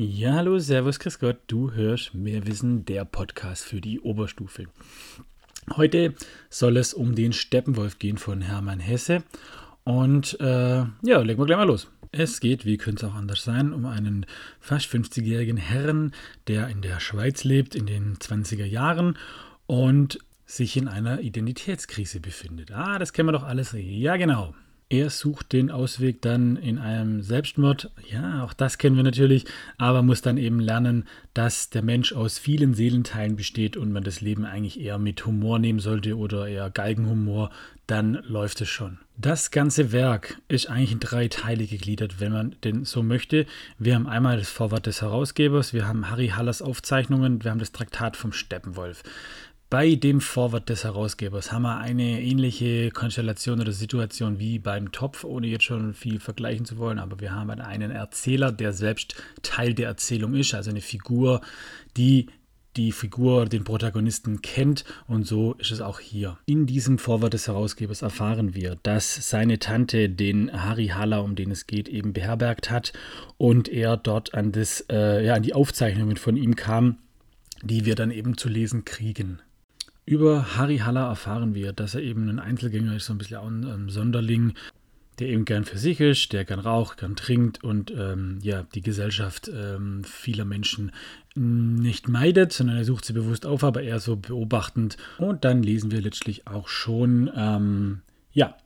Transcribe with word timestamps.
Ja, 0.00 0.34
hallo, 0.34 0.60
Servus, 0.60 1.00
Chris 1.00 1.18
Gott. 1.18 1.38
Du 1.48 1.72
hörst 1.72 2.14
Mehr 2.14 2.46
Wissen, 2.46 2.84
der 2.84 3.04
Podcast 3.04 3.64
für 3.64 3.80
die 3.80 3.98
Oberstufe. 3.98 4.66
Heute 5.74 6.14
soll 6.50 6.76
es 6.76 6.94
um 6.94 7.16
den 7.16 7.32
Steppenwolf 7.32 7.98
gehen 7.98 8.16
von 8.16 8.40
Hermann 8.40 8.78
Hesse. 8.78 9.24
Und 9.82 10.38
äh, 10.38 10.84
ja, 11.02 11.20
legen 11.22 11.40
wir 11.40 11.46
gleich 11.46 11.58
mal 11.58 11.66
los. 11.66 11.90
Es 12.12 12.38
geht, 12.38 12.64
wie 12.64 12.76
könnte 12.76 13.06
es 13.06 13.10
auch 13.10 13.16
anders 13.16 13.42
sein, 13.42 13.72
um 13.72 13.86
einen 13.86 14.24
fast 14.60 14.86
50-jährigen 14.86 15.56
Herrn, 15.56 16.12
der 16.46 16.68
in 16.68 16.80
der 16.80 17.00
Schweiz 17.00 17.42
lebt, 17.42 17.74
in 17.74 17.86
den 17.86 18.18
20er 18.18 18.66
Jahren 18.66 19.18
und 19.66 20.20
sich 20.46 20.76
in 20.76 20.86
einer 20.86 21.22
Identitätskrise 21.22 22.20
befindet. 22.20 22.70
Ah, 22.70 23.00
das 23.00 23.12
kennen 23.12 23.26
wir 23.26 23.32
doch 23.32 23.42
alles. 23.42 23.74
Ja, 23.76 24.16
genau. 24.16 24.54
Er 24.90 25.10
sucht 25.10 25.52
den 25.52 25.70
Ausweg 25.70 26.22
dann 26.22 26.56
in 26.56 26.78
einem 26.78 27.20
Selbstmord. 27.20 27.90
Ja, 28.10 28.42
auch 28.42 28.54
das 28.54 28.78
kennen 28.78 28.96
wir 28.96 29.02
natürlich, 29.02 29.44
aber 29.76 30.02
muss 30.02 30.22
dann 30.22 30.38
eben 30.38 30.60
lernen, 30.60 31.04
dass 31.34 31.68
der 31.68 31.82
Mensch 31.82 32.14
aus 32.14 32.38
vielen 32.38 32.72
Seelenteilen 32.72 33.36
besteht 33.36 33.76
und 33.76 33.92
man 33.92 34.02
das 34.02 34.22
Leben 34.22 34.46
eigentlich 34.46 34.80
eher 34.80 34.96
mit 34.98 35.26
Humor 35.26 35.58
nehmen 35.58 35.78
sollte 35.78 36.16
oder 36.16 36.48
eher 36.48 36.70
Galgenhumor, 36.70 37.50
dann 37.86 38.14
läuft 38.26 38.62
es 38.62 38.70
schon. 38.70 38.98
Das 39.18 39.50
ganze 39.50 39.92
Werk 39.92 40.40
ist 40.48 40.70
eigentlich 40.70 40.92
in 40.92 41.00
drei 41.00 41.28
Teile 41.28 41.66
gegliedert, 41.66 42.18
wenn 42.18 42.32
man 42.32 42.56
denn 42.64 42.86
so 42.86 43.02
möchte. 43.02 43.44
Wir 43.78 43.94
haben 43.94 44.06
einmal 44.06 44.38
das 44.38 44.48
Vorwort 44.48 44.86
des 44.86 45.02
Herausgebers, 45.02 45.74
wir 45.74 45.86
haben 45.86 46.08
Harry 46.08 46.28
Hallers 46.28 46.62
Aufzeichnungen, 46.62 47.44
wir 47.44 47.50
haben 47.50 47.58
das 47.58 47.72
Traktat 47.72 48.16
vom 48.16 48.32
Steppenwolf. 48.32 49.02
Bei 49.70 49.96
dem 49.96 50.22
Vorwort 50.22 50.70
des 50.70 50.84
Herausgebers 50.84 51.52
haben 51.52 51.62
wir 51.62 51.76
eine 51.76 52.22
ähnliche 52.22 52.90
Konstellation 52.90 53.60
oder 53.60 53.72
Situation 53.72 54.38
wie 54.38 54.58
beim 54.58 54.92
Topf, 54.92 55.24
ohne 55.24 55.46
jetzt 55.46 55.64
schon 55.64 55.92
viel 55.92 56.20
vergleichen 56.20 56.64
zu 56.64 56.78
wollen, 56.78 56.98
aber 56.98 57.20
wir 57.20 57.34
haben 57.34 57.50
einen 57.50 57.90
Erzähler, 57.90 58.50
der 58.50 58.72
selbst 58.72 59.22
Teil 59.42 59.74
der 59.74 59.88
Erzählung 59.88 60.34
ist, 60.34 60.54
also 60.54 60.70
eine 60.70 60.80
Figur, 60.80 61.42
die 61.98 62.28
die 62.76 62.92
Figur, 62.92 63.44
den 63.44 63.64
Protagonisten 63.64 64.40
kennt 64.40 64.86
und 65.06 65.26
so 65.26 65.52
ist 65.54 65.70
es 65.70 65.82
auch 65.82 66.00
hier. 66.00 66.38
In 66.46 66.64
diesem 66.64 66.96
Vorwort 66.96 67.34
des 67.34 67.46
Herausgebers 67.46 68.00
erfahren 68.00 68.54
wir, 68.54 68.78
dass 68.82 69.28
seine 69.28 69.58
Tante 69.58 70.08
den 70.08 70.50
Harry 70.64 70.88
Haller, 70.88 71.22
um 71.22 71.34
den 71.34 71.50
es 71.50 71.66
geht, 71.66 71.90
eben 71.90 72.14
beherbergt 72.14 72.70
hat 72.70 72.94
und 73.36 73.68
er 73.68 73.98
dort 73.98 74.32
an, 74.32 74.50
das, 74.50 74.86
äh, 74.88 75.26
ja, 75.26 75.34
an 75.34 75.42
die 75.42 75.52
Aufzeichnungen 75.52 76.16
von 76.16 76.38
ihm 76.38 76.56
kam, 76.56 76.96
die 77.62 77.84
wir 77.84 77.96
dann 77.96 78.10
eben 78.10 78.38
zu 78.38 78.48
lesen 78.48 78.86
kriegen. 78.86 79.42
Über 80.08 80.56
Harry 80.56 80.78
Haller 80.78 81.06
erfahren 81.06 81.54
wir, 81.54 81.74
dass 81.74 81.94
er 81.94 82.00
eben 82.00 82.30
ein 82.30 82.38
Einzelgänger 82.38 82.96
ist, 82.96 83.04
so 83.04 83.12
ein 83.12 83.18
bisschen 83.18 83.36
auch 83.36 83.46
ein 83.46 83.64
ähm, 83.64 83.90
Sonderling, 83.90 84.54
der 85.18 85.28
eben 85.28 85.44
gern 85.44 85.66
für 85.66 85.76
sich 85.76 86.00
ist, 86.00 86.32
der 86.32 86.46
gern 86.46 86.60
raucht, 86.60 87.00
gern 87.00 87.14
trinkt 87.14 87.62
und 87.62 87.90
ähm, 87.90 88.38
ja, 88.40 88.62
die 88.74 88.80
Gesellschaft 88.80 89.50
ähm, 89.54 90.04
vieler 90.04 90.46
Menschen 90.46 90.92
nicht 91.34 92.08
meidet, 92.08 92.54
sondern 92.54 92.78
er 92.78 92.86
sucht 92.86 93.04
sie 93.04 93.12
bewusst 93.12 93.44
auf, 93.44 93.62
aber 93.62 93.82
eher 93.82 94.00
so 94.00 94.16
beobachtend. 94.16 94.96
Und 95.18 95.44
dann 95.44 95.62
lesen 95.62 95.90
wir 95.90 96.00
letztlich 96.00 96.46
auch 96.46 96.68
schon, 96.68 97.30
ähm, 97.36 98.00
ja, 98.32 98.56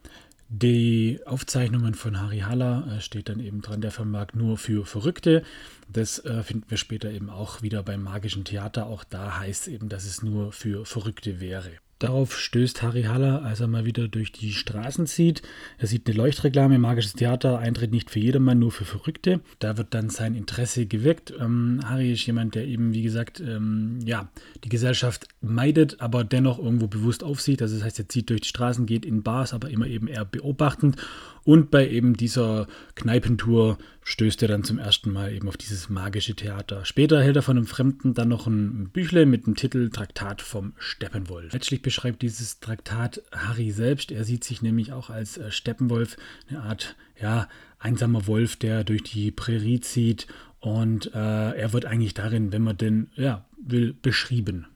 die 0.55 1.19
Aufzeichnungen 1.25 1.95
von 1.95 2.21
Harry 2.21 2.41
Haller 2.41 2.87
äh, 2.87 3.01
steht 3.01 3.31
dann 3.31 3.41
eben 3.41 3.63
dran, 3.63 3.81
der 3.81 3.91
vermag 3.91 4.35
nur 4.35 4.59
für 4.59 4.85
Verrückte. 4.85 5.45
Das 5.89 6.19
äh, 6.27 6.43
finden 6.43 6.69
wir 6.69 6.77
später 6.77 7.11
eben 7.11 7.31
auch 7.31 7.63
wieder 7.63 7.83
beim 7.83 8.03
magischen 8.03 8.45
Theater. 8.45 8.87
Auch 8.87 9.03
da 9.03 9.39
heißt 9.39 9.63
es 9.63 9.73
eben, 9.73 9.89
dass 9.89 10.05
es 10.05 10.23
nur 10.23 10.53
für 10.53 10.85
Verrückte 10.85 11.41
wäre. 11.41 11.71
Darauf 12.03 12.37
stößt 12.37 12.83
Harry 12.83 13.05
Haller, 13.05 13.45
als 13.45 13.61
er 13.61 13.69
mal 13.69 13.85
wieder 13.85 14.09
durch 14.09 14.33
die 14.33 14.53
Straßen 14.53 15.07
zieht. 15.07 15.41
Er 15.79 15.87
sieht 15.87 16.09
eine 16.09 16.17
Leuchtreklame, 16.17 16.77
magisches 16.81 17.13
Theater, 17.13 17.61
Eintritt 17.61 17.93
nicht 17.93 18.11
für 18.11 18.19
jedermann, 18.19 18.59
nur 18.59 18.73
für 18.73 18.85
Verrückte. 18.85 19.39
Da 19.61 19.79
wird 19.79 19.95
dann 19.95 20.11
sein 20.11 20.35
Interesse 20.35 20.87
geweckt. 20.87 21.33
Ähm, 21.39 21.79
Harry 21.85 22.13
ist 22.13 22.27
jemand, 22.27 22.57
der 22.57 22.67
eben, 22.67 22.93
wie 22.93 23.03
gesagt, 23.03 23.39
ähm, 23.39 24.01
ja, 24.05 24.29
die 24.65 24.69
Gesellschaft 24.69 25.29
meidet, 25.43 26.01
aber 26.01 26.25
dennoch 26.25 26.59
irgendwo 26.59 26.89
bewusst 26.89 27.23
aufsieht. 27.23 27.63
Also 27.63 27.77
das 27.77 27.85
heißt, 27.85 28.01
er 28.01 28.09
zieht 28.09 28.31
durch 28.31 28.41
die 28.41 28.49
Straßen, 28.49 28.85
geht 28.85 29.07
in 29.07 29.23
Bars, 29.23 29.55
aber 29.55 29.71
immer 29.71 29.87
eben 29.87 30.09
eher 30.09 30.25
beobachtend 30.25 30.97
und 31.45 31.71
bei 31.71 31.89
eben 31.89 32.17
dieser 32.17 32.69
Kneipentour 32.95 33.79
stößt 34.05 34.43
er 34.43 34.49
dann 34.49 34.65
zum 34.65 34.79
ersten 34.79 35.13
Mal 35.13 35.33
eben 35.33 35.49
auf 35.49 35.57
dieses 35.57 35.89
magische 35.89 36.35
Theater. 36.35 36.85
Später 36.85 37.23
hält 37.23 37.37
er 37.37 37.43
von 37.43 37.57
einem 37.57 37.67
Fremden 37.67 38.15
dann 38.15 38.29
noch 38.29 38.47
ein 38.47 38.91
Büchle 38.91 39.27
mit 39.27 39.47
dem 39.47 39.55
Titel 39.55 39.91
Traktat 39.91 40.43
vom 40.43 40.73
Steppenwolf. 40.79 41.53
Letztlich 41.53 41.83
beschreibt 41.83 42.23
dieses 42.23 42.61
Traktat 42.61 43.23
Harry 43.33 43.71
selbst. 43.71 44.13
Er 44.13 44.25
sieht 44.25 44.45
sich 44.45 44.63
nämlich 44.63 44.93
auch 44.93 45.11
als 45.11 45.37
äh, 45.37 45.51
Steppenwolf, 45.51 46.17
eine 46.49 46.63
Art 46.63 46.97
ja, 47.21 47.49
einsamer 47.79 48.27
Wolf, 48.27 48.57
der 48.57 48.85
durch 48.85 49.03
die 49.03 49.31
Prärie 49.31 49.81
zieht. 49.81 50.27
Und 50.61 51.13
äh, 51.15 51.19
er 51.19 51.73
wird 51.73 51.87
eigentlich 51.87 52.15
darin, 52.15 52.53
wenn 52.53 52.63
man 52.63 52.77
denn 52.77 53.11
ja, 53.17 53.45
will, 53.61 53.95
beschrieben. 54.01 54.67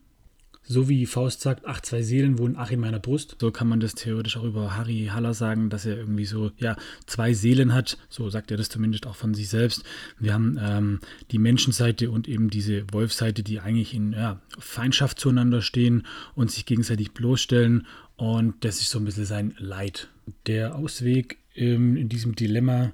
So 0.69 0.89
wie 0.89 1.07
Faust 1.07 1.43
sagt, 1.43 1.65
ach, 1.65 1.81
zwei 1.81 2.03
Seelen 2.03 2.39
wohnen 2.39 2.57
ach 2.57 2.73
in 2.73 2.81
meiner 2.81 2.99
Brust. 2.99 3.37
So 3.41 3.53
kann 3.53 3.69
man 3.69 3.79
das 3.79 3.95
theoretisch 3.95 4.37
auch 4.37 4.43
über 4.43 4.77
Harry 4.77 5.11
Haller 5.13 5.33
sagen, 5.33 5.71
dass 5.71 5.87
er 5.87 5.97
irgendwie 5.97 6.25
so, 6.25 6.51
ja, 6.59 6.77
zwei 7.07 7.33
Seelen 7.35 7.73
hat. 7.73 7.99
So 8.09 8.29
sagt 8.31 8.51
er 8.51 8.57
das 8.57 8.69
zumindest 8.69 9.07
auch 9.07 9.15
von 9.15 9.33
sich 9.33 9.49
selbst. 9.49 9.85
Wir 10.19 10.35
haben 10.35 10.59
ähm, 10.61 11.01
die 11.31 11.39
Menschenseite 11.39 12.11
und 12.11 12.27
eben 12.27 12.51
diese 12.51 12.85
Wolfseite, 12.93 13.45
die 13.45 13.61
eigentlich 13.61 13.95
in 13.95 14.13
ja, 14.13 14.41
Feindschaft 14.59 15.21
zueinander 15.21 15.63
stehen 15.63 16.05
und 16.35 16.51
sich 16.51 16.67
gegenseitig 16.67 17.13
bloßstellen. 17.13 17.87
Und 18.17 18.65
das 18.65 18.81
ist 18.81 18.91
so 18.91 18.99
ein 18.99 19.05
bisschen 19.05 19.27
sein 19.27 19.55
Leid. 19.59 20.09
Der 20.47 20.75
Ausweg 20.75 21.39
ähm, 21.55 21.97
in 21.97 22.09
diesem 22.09 22.35
Dilemma 22.35 22.93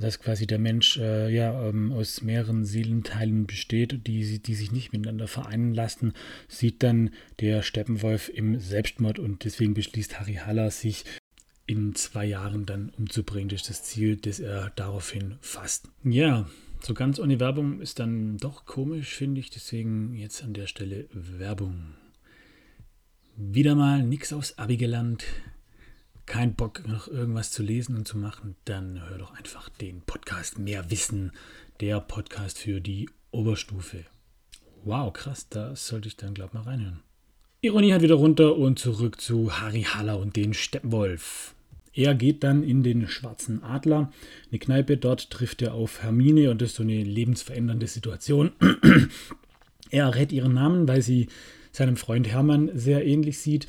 dass 0.00 0.18
quasi 0.18 0.46
der 0.46 0.58
Mensch 0.58 0.98
äh, 0.98 1.28
ja 1.32 1.68
ähm, 1.68 1.92
aus 1.92 2.22
mehreren 2.22 2.64
Seelenteilen 2.64 3.46
besteht, 3.46 4.06
die, 4.06 4.38
die 4.40 4.54
sich 4.54 4.72
nicht 4.72 4.92
miteinander 4.92 5.28
vereinen 5.28 5.74
lassen, 5.74 6.14
sieht 6.48 6.82
dann 6.82 7.10
der 7.38 7.62
Steppenwolf 7.62 8.28
im 8.28 8.58
Selbstmord 8.58 9.18
und 9.18 9.44
deswegen 9.44 9.74
beschließt 9.74 10.18
Harry 10.18 10.34
Haller, 10.34 10.70
sich 10.70 11.04
in 11.66 11.94
zwei 11.94 12.24
Jahren 12.24 12.66
dann 12.66 12.90
umzubringen. 12.98 13.48
Das 13.48 13.60
ist 13.60 13.70
das 13.70 13.82
Ziel, 13.84 14.16
das 14.16 14.40
er 14.40 14.72
daraufhin 14.74 15.36
fasst. 15.40 15.88
Ja, 16.02 16.48
so 16.80 16.94
ganz 16.94 17.20
ohne 17.20 17.38
Werbung 17.38 17.80
ist 17.80 17.98
dann 17.98 18.38
doch 18.38 18.64
komisch, 18.64 19.14
finde 19.14 19.40
ich. 19.40 19.50
Deswegen 19.50 20.14
jetzt 20.14 20.42
an 20.42 20.54
der 20.54 20.66
Stelle 20.66 21.06
Werbung. 21.12 21.94
Wieder 23.36 23.74
mal 23.74 24.02
nichts 24.02 24.32
aufs 24.32 24.58
Abi 24.58 24.76
gelernt 24.76 25.24
kein 26.30 26.54
Bock, 26.54 26.86
noch 26.86 27.08
irgendwas 27.08 27.50
zu 27.50 27.64
lesen 27.64 27.96
und 27.96 28.06
zu 28.06 28.16
machen, 28.16 28.54
dann 28.64 29.02
hör 29.08 29.18
doch 29.18 29.34
einfach 29.34 29.68
den 29.68 30.00
Podcast 30.02 30.60
Mehr 30.60 30.88
Wissen, 30.88 31.32
der 31.80 31.98
Podcast 31.98 32.56
für 32.58 32.80
die 32.80 33.10
Oberstufe. 33.32 34.04
Wow, 34.84 35.12
krass, 35.12 35.48
da 35.48 35.74
sollte 35.74 36.06
ich 36.06 36.16
dann, 36.16 36.34
glaube 36.34 36.50
ich, 36.50 36.54
mal 36.54 36.70
reinhören. 36.70 37.00
Ironie 37.62 37.92
hat 37.92 38.02
wieder 38.02 38.14
runter 38.14 38.56
und 38.56 38.78
zurück 38.78 39.20
zu 39.20 39.60
Harry 39.60 39.82
Haller 39.82 40.20
und 40.20 40.36
den 40.36 40.54
Steppenwolf. 40.54 41.56
Er 41.92 42.14
geht 42.14 42.44
dann 42.44 42.62
in 42.62 42.84
den 42.84 43.08
Schwarzen 43.08 43.64
Adler, 43.64 44.12
eine 44.52 44.60
Kneipe, 44.60 44.98
dort 44.98 45.30
trifft 45.30 45.62
er 45.62 45.74
auf 45.74 46.00
Hermine 46.00 46.52
und 46.52 46.62
das 46.62 46.70
ist 46.70 46.76
so 46.76 46.84
eine 46.84 47.02
lebensverändernde 47.02 47.88
Situation. 47.88 48.52
er 49.90 50.04
errät 50.04 50.30
ihren 50.30 50.54
Namen, 50.54 50.86
weil 50.86 51.02
sie 51.02 51.26
seinem 51.72 51.96
Freund 51.96 52.28
Hermann 52.28 52.70
sehr 52.72 53.04
ähnlich 53.04 53.38
sieht. 53.38 53.66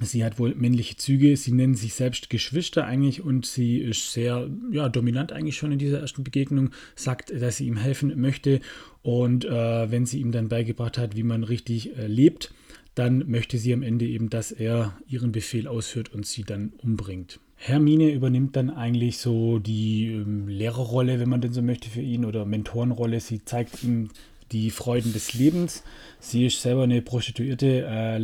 Sie 0.00 0.24
hat 0.24 0.38
wohl 0.38 0.54
männliche 0.54 0.96
Züge, 0.96 1.36
sie 1.36 1.52
nennen 1.52 1.74
sich 1.74 1.94
selbst 1.94 2.30
Geschwister 2.30 2.84
eigentlich 2.86 3.22
und 3.22 3.46
sie 3.46 3.78
ist 3.78 4.12
sehr 4.12 4.48
ja, 4.70 4.88
dominant 4.88 5.32
eigentlich 5.32 5.56
schon 5.56 5.72
in 5.72 5.78
dieser 5.78 6.00
ersten 6.00 6.22
Begegnung, 6.22 6.70
sagt, 6.94 7.32
dass 7.32 7.56
sie 7.56 7.66
ihm 7.66 7.76
helfen 7.76 8.20
möchte 8.20 8.60
und 9.02 9.44
äh, 9.44 9.90
wenn 9.90 10.06
sie 10.06 10.20
ihm 10.20 10.30
dann 10.30 10.48
beigebracht 10.48 10.98
hat, 10.98 11.16
wie 11.16 11.24
man 11.24 11.42
richtig 11.42 11.96
äh, 11.96 12.06
lebt, 12.06 12.52
dann 12.94 13.28
möchte 13.28 13.58
sie 13.58 13.72
am 13.72 13.82
Ende 13.82 14.06
eben, 14.06 14.28
dass 14.28 14.52
er 14.52 14.96
ihren 15.08 15.32
Befehl 15.32 15.68
ausführt 15.68 16.12
und 16.12 16.26
sie 16.26 16.42
dann 16.42 16.72
umbringt. 16.78 17.40
Hermine 17.56 18.12
übernimmt 18.12 18.54
dann 18.54 18.70
eigentlich 18.70 19.18
so 19.18 19.58
die 19.58 20.12
ähm, 20.12 20.46
Lehrerrolle, 20.48 21.18
wenn 21.18 21.28
man 21.28 21.40
denn 21.40 21.52
so 21.52 21.60
möchte, 21.60 21.90
für 21.90 22.00
ihn 22.00 22.24
oder 22.24 22.44
Mentorenrolle. 22.44 23.18
Sie 23.20 23.44
zeigt 23.44 23.82
ihm 23.82 24.10
die 24.52 24.70
Freuden 24.70 25.12
des 25.12 25.34
Lebens. 25.34 25.82
Sie 26.20 26.46
ist 26.46 26.62
selber 26.62 26.84
eine 26.84 27.02
Prostituierte, 27.02 27.84
äh, 27.86 28.18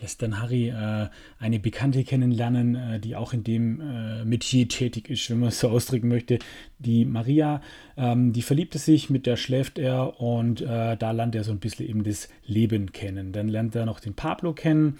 lässt 0.00 0.22
dann 0.22 0.40
Harry 0.40 0.68
äh, 0.68 1.08
eine 1.38 1.58
Bekannte 1.58 2.04
kennenlernen, 2.04 2.74
äh, 2.74 3.00
die 3.00 3.16
auch 3.16 3.32
in 3.32 3.44
dem 3.44 3.80
äh, 3.80 4.24
Metier 4.24 4.68
tätig 4.68 5.10
ist, 5.10 5.28
wenn 5.30 5.40
man 5.40 5.50
es 5.50 5.60
so 5.60 5.68
ausdrücken 5.70 6.08
möchte. 6.08 6.38
Die 6.78 7.04
Maria, 7.04 7.60
ähm, 7.96 8.32
die 8.32 8.42
verliebte 8.42 8.78
sich, 8.78 9.10
mit 9.10 9.26
der 9.26 9.36
schläft 9.36 9.78
er 9.78 10.20
und 10.20 10.60
äh, 10.60 10.96
da 10.96 11.10
lernt 11.10 11.34
er 11.34 11.44
so 11.44 11.52
ein 11.52 11.58
bisschen 11.58 11.88
eben 11.88 12.04
das 12.04 12.28
Leben 12.44 12.92
kennen. 12.92 13.32
Dann 13.32 13.48
lernt 13.48 13.74
er 13.74 13.86
noch 13.86 14.00
den 14.00 14.14
Pablo 14.14 14.52
kennen. 14.52 14.98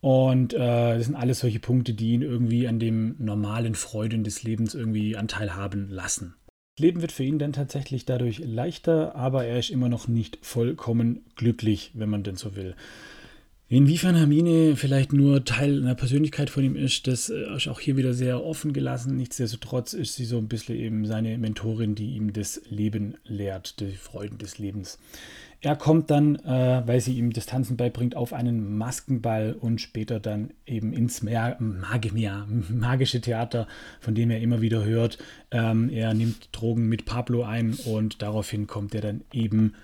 Und 0.00 0.54
äh, 0.54 0.58
das 0.58 1.06
sind 1.06 1.16
alles 1.16 1.40
solche 1.40 1.58
Punkte, 1.58 1.94
die 1.94 2.12
ihn 2.12 2.22
irgendwie 2.22 2.68
an 2.68 2.78
dem 2.78 3.16
normalen 3.18 3.74
Freuden 3.74 4.24
des 4.24 4.42
Lebens 4.42 4.74
irgendwie 4.74 5.16
Anteil 5.16 5.56
haben 5.56 5.88
lassen. 5.90 6.34
Das 6.76 6.82
Leben 6.82 7.00
wird 7.00 7.12
für 7.12 7.24
ihn 7.24 7.38
dann 7.38 7.54
tatsächlich 7.54 8.04
dadurch 8.04 8.38
leichter, 8.38 9.14
aber 9.16 9.46
er 9.46 9.58
ist 9.58 9.70
immer 9.70 9.88
noch 9.88 10.08
nicht 10.08 10.38
vollkommen 10.42 11.24
glücklich, 11.34 11.90
wenn 11.94 12.10
man 12.10 12.22
denn 12.22 12.36
so 12.36 12.54
will. 12.54 12.76
Inwiefern 13.68 14.14
Hermine 14.14 14.76
vielleicht 14.76 15.12
nur 15.12 15.44
Teil 15.44 15.82
einer 15.82 15.96
Persönlichkeit 15.96 16.50
von 16.50 16.62
ihm 16.62 16.76
ist, 16.76 17.08
das 17.08 17.30
äh, 17.30 17.56
ist 17.56 17.66
auch 17.66 17.80
hier 17.80 17.96
wieder 17.96 18.14
sehr 18.14 18.44
offen 18.44 18.72
gelassen. 18.72 19.16
Nichtsdestotrotz 19.16 19.92
ist 19.92 20.14
sie 20.14 20.24
so 20.24 20.38
ein 20.38 20.46
bisschen 20.46 20.76
eben 20.76 21.04
seine 21.04 21.36
Mentorin, 21.36 21.96
die 21.96 22.14
ihm 22.14 22.32
das 22.32 22.62
Leben 22.68 23.16
lehrt, 23.24 23.80
die 23.80 23.90
Freuden 23.96 24.38
des 24.38 24.58
Lebens. 24.58 25.00
Er 25.60 25.74
kommt 25.74 26.12
dann, 26.12 26.36
äh, 26.36 26.82
weil 26.86 27.00
sie 27.00 27.18
ihm 27.18 27.32
das 27.32 27.46
Tanzen 27.46 27.76
beibringt, 27.76 28.14
auf 28.14 28.32
einen 28.32 28.78
Maskenball 28.78 29.56
und 29.58 29.80
später 29.80 30.20
dann 30.20 30.50
eben 30.64 30.92
ins 30.92 31.22
Mag 31.22 31.60
magische 31.60 33.20
Theater, 33.20 33.66
von 33.98 34.14
dem 34.14 34.30
er 34.30 34.40
immer 34.40 34.60
wieder 34.60 34.84
hört. 34.84 35.18
Ähm, 35.50 35.88
er 35.88 36.14
nimmt 36.14 36.50
Drogen 36.52 36.88
mit 36.88 37.04
Pablo 37.04 37.42
ein 37.42 37.74
und 37.84 38.22
daraufhin 38.22 38.68
kommt 38.68 38.94
er 38.94 39.00
dann 39.00 39.22
eben 39.32 39.74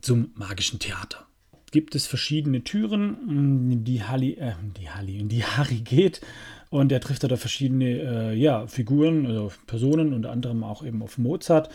zum 0.00 0.30
magischen 0.36 0.78
Theater 0.78 1.26
gibt 1.72 1.96
es 1.96 2.06
verschiedene 2.06 2.62
Türen, 2.62 3.82
die 3.84 4.04
Halli, 4.04 4.34
äh, 4.34 4.52
die 4.78 4.88
Halli, 4.88 5.18
in 5.18 5.28
die 5.28 5.42
Harry 5.44 5.80
geht. 5.80 6.20
Und 6.70 6.92
er 6.92 7.00
trifft 7.00 7.24
da 7.24 7.36
verschiedene 7.36 8.30
äh, 8.30 8.34
ja, 8.34 8.66
Figuren, 8.66 9.26
also 9.26 9.52
Personen, 9.66 10.14
unter 10.14 10.30
anderem 10.30 10.62
auch 10.62 10.84
eben 10.84 11.02
auf 11.02 11.18
Mozart. 11.18 11.68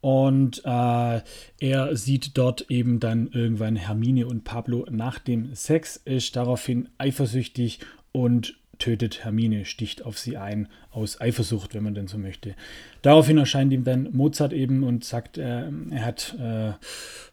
Und 0.00 0.62
äh, 0.66 1.20
er 1.60 1.96
sieht 1.96 2.36
dort 2.36 2.70
eben 2.70 3.00
dann 3.00 3.28
irgendwann 3.28 3.76
Hermine 3.76 4.26
und 4.26 4.44
Pablo 4.44 4.86
nach 4.90 5.18
dem 5.18 5.54
Sex, 5.54 5.96
ist 5.96 6.36
daraufhin 6.36 6.90
eifersüchtig 6.98 7.80
und 8.12 8.54
tötet 8.78 9.24
Hermine, 9.24 9.64
sticht 9.64 10.04
auf 10.04 10.18
sie 10.18 10.36
ein, 10.36 10.68
aus 10.90 11.20
Eifersucht, 11.20 11.74
wenn 11.74 11.82
man 11.82 11.94
denn 11.94 12.08
so 12.08 12.18
möchte. 12.18 12.54
Daraufhin 13.02 13.38
erscheint 13.38 13.72
ihm 13.72 13.84
dann 13.84 14.08
Mozart 14.12 14.52
eben 14.52 14.82
und 14.82 15.04
sagt, 15.04 15.38
äh, 15.38 15.64
er 15.90 16.04
hat 16.04 16.36
äh, 16.38 16.72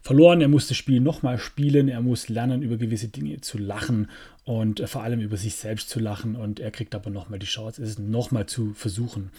verloren, 0.00 0.40
er 0.40 0.48
muss 0.48 0.68
das 0.68 0.76
Spiel 0.76 1.00
nochmal 1.00 1.38
spielen, 1.38 1.88
er 1.88 2.02
muss 2.02 2.28
lernen, 2.28 2.62
über 2.62 2.76
gewisse 2.76 3.08
Dinge 3.08 3.40
zu 3.40 3.58
lachen 3.58 4.08
und 4.44 4.80
äh, 4.80 4.86
vor 4.86 5.02
allem 5.02 5.20
über 5.20 5.36
sich 5.36 5.54
selbst 5.54 5.88
zu 5.88 6.00
lachen 6.00 6.36
und 6.36 6.60
er 6.60 6.70
kriegt 6.70 6.94
aber 6.94 7.10
nochmal 7.10 7.38
die 7.38 7.46
Chance, 7.46 7.82
es 7.82 7.98
nochmal 7.98 8.46
zu 8.46 8.72
versuchen. 8.74 9.30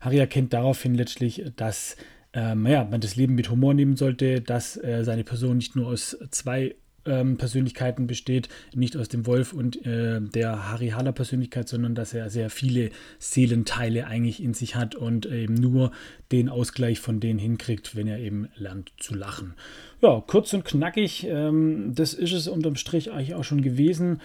Harry 0.00 0.18
erkennt 0.18 0.52
daraufhin 0.52 0.94
letztlich, 0.94 1.44
dass 1.56 1.96
ähm, 2.32 2.66
ja, 2.66 2.84
man 2.84 3.00
das 3.00 3.16
Leben 3.16 3.34
mit 3.34 3.50
Humor 3.50 3.74
nehmen 3.74 3.96
sollte, 3.96 4.40
dass 4.40 4.76
äh, 4.76 5.02
seine 5.04 5.24
Person 5.24 5.56
nicht 5.56 5.74
nur 5.74 5.88
aus 5.88 6.16
zwei 6.30 6.76
ähm, 7.10 7.36
Persönlichkeiten 7.36 8.06
besteht, 8.06 8.48
nicht 8.74 8.96
aus 8.96 9.08
dem 9.08 9.26
Wolf 9.26 9.52
und 9.52 9.84
äh, 9.84 10.20
der 10.20 10.70
Harry 10.70 10.90
Haller 10.90 11.12
Persönlichkeit, 11.12 11.68
sondern 11.68 11.94
dass 11.94 12.14
er 12.14 12.30
sehr 12.30 12.50
viele 12.50 12.90
Seelenteile 13.18 14.06
eigentlich 14.06 14.42
in 14.42 14.54
sich 14.54 14.76
hat 14.76 14.94
und 14.94 15.26
eben 15.26 15.54
nur 15.54 15.90
den 16.32 16.48
Ausgleich 16.48 17.00
von 17.00 17.20
denen 17.20 17.38
hinkriegt, 17.38 17.96
wenn 17.96 18.06
er 18.06 18.18
eben 18.18 18.48
lernt 18.56 18.92
zu 18.98 19.14
lachen. 19.14 19.54
Ja, 20.00 20.22
kurz 20.26 20.52
und 20.54 20.64
knackig, 20.64 21.26
ähm, 21.28 21.92
das 21.94 22.14
ist 22.14 22.32
es 22.32 22.48
unterm 22.48 22.76
Strich 22.76 23.10
eigentlich 23.10 23.34
auch 23.34 23.44
schon 23.44 23.62
gewesen. 23.62 24.20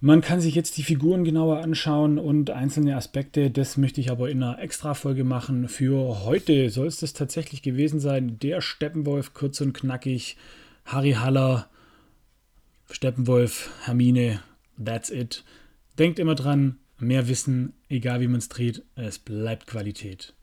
Man 0.00 0.20
kann 0.20 0.40
sich 0.40 0.54
jetzt 0.54 0.76
die 0.76 0.82
Figuren 0.82 1.24
genauer 1.24 1.62
anschauen 1.62 2.18
und 2.18 2.50
einzelne 2.50 2.96
Aspekte. 2.96 3.50
Das 3.50 3.78
möchte 3.78 4.00
ich 4.00 4.10
aber 4.10 4.28
in 4.28 4.42
einer 4.42 4.60
Extra-Folge 4.60 5.24
machen. 5.24 5.68
Für 5.68 6.24
heute 6.24 6.68
soll 6.68 6.86
es 6.86 6.98
das 6.98 7.14
tatsächlich 7.14 7.62
gewesen 7.62 7.98
sein. 7.98 8.38
Der 8.40 8.60
Steppenwolf, 8.60 9.32
kurz 9.32 9.60
und 9.62 9.72
knackig. 9.72 10.36
Harry 10.84 11.12
Haller, 11.12 11.68
Steppenwolf, 12.90 13.70
Hermine, 13.84 14.42
that's 14.82 15.10
it. 15.10 15.44
Denkt 15.98 16.18
immer 16.18 16.34
dran, 16.34 16.78
mehr 16.98 17.28
Wissen, 17.28 17.72
egal 17.88 18.20
wie 18.20 18.28
man 18.28 18.38
es 18.38 18.48
dreht, 18.48 18.82
es 18.94 19.18
bleibt 19.18 19.66
Qualität. 19.66 20.34